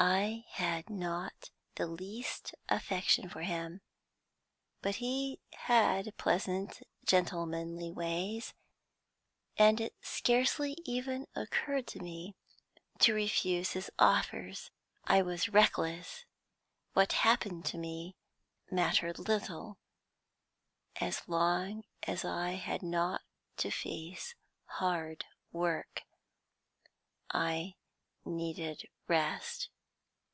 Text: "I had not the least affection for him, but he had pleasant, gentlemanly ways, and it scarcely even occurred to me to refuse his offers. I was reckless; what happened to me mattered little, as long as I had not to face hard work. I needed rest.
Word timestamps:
"I 0.00 0.44
had 0.50 0.88
not 0.88 1.50
the 1.74 1.88
least 1.88 2.54
affection 2.68 3.28
for 3.28 3.40
him, 3.42 3.80
but 4.80 4.94
he 5.02 5.40
had 5.54 6.16
pleasant, 6.16 6.82
gentlemanly 7.04 7.90
ways, 7.90 8.54
and 9.56 9.80
it 9.80 9.96
scarcely 10.00 10.78
even 10.84 11.26
occurred 11.34 11.88
to 11.88 11.98
me 11.98 12.36
to 13.00 13.12
refuse 13.12 13.72
his 13.72 13.90
offers. 13.98 14.70
I 15.02 15.20
was 15.20 15.48
reckless; 15.48 16.24
what 16.92 17.10
happened 17.14 17.64
to 17.64 17.76
me 17.76 18.14
mattered 18.70 19.18
little, 19.18 19.78
as 21.00 21.26
long 21.28 21.82
as 22.04 22.24
I 22.24 22.52
had 22.52 22.84
not 22.84 23.22
to 23.56 23.72
face 23.72 24.36
hard 24.66 25.24
work. 25.50 26.04
I 27.32 27.74
needed 28.24 28.88
rest. 29.08 29.70